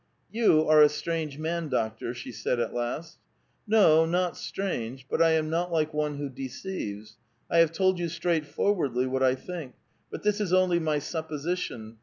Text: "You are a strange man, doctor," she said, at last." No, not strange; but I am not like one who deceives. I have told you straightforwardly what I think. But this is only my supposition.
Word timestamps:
"You 0.31 0.67
are 0.67 0.81
a 0.81 0.89
strange 0.89 1.37
man, 1.37 1.69
doctor," 1.69 2.15
she 2.15 2.31
said, 2.31 2.59
at 2.59 2.73
last." 2.73 3.19
No, 3.67 4.03
not 4.03 4.35
strange; 4.35 5.05
but 5.07 5.21
I 5.21 5.33
am 5.33 5.51
not 5.51 5.71
like 5.71 5.93
one 5.93 6.15
who 6.17 6.27
deceives. 6.27 7.17
I 7.51 7.59
have 7.59 7.71
told 7.71 7.99
you 7.99 8.09
straightforwardly 8.09 9.05
what 9.05 9.21
I 9.21 9.35
think. 9.35 9.75
But 10.09 10.23
this 10.23 10.41
is 10.41 10.53
only 10.53 10.79
my 10.79 10.97
supposition. 10.97 11.97